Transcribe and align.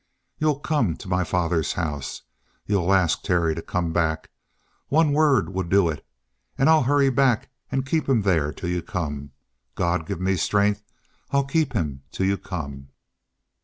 You'll 0.39 0.59
come 0.59 0.95
to 0.97 1.07
my 1.07 1.23
father's 1.23 1.73
house? 1.73 2.23
You'll 2.65 2.91
ask 2.91 3.21
Terry 3.21 3.53
to 3.53 3.61
come 3.61 3.93
back? 3.93 4.31
One 4.87 5.11
word 5.13 5.49
will 5.53 5.61
do 5.61 5.89
it! 5.89 6.03
And 6.57 6.67
I'll 6.71 6.81
hurry 6.81 7.11
back 7.11 7.51
and 7.71 7.85
keep 7.85 8.09
him 8.09 8.23
there 8.23 8.51
till 8.51 8.69
you 8.69 8.81
come. 8.81 9.29
God 9.75 10.07
give 10.07 10.19
me 10.19 10.37
strength! 10.37 10.81
I'll 11.29 11.43
keep 11.45 11.73
him 11.73 12.01
till 12.11 12.25
you 12.25 12.39
come!" 12.39 12.87